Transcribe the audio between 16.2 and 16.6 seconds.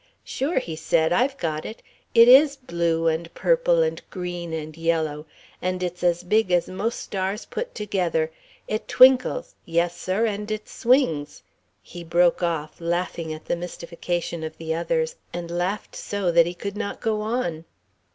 that he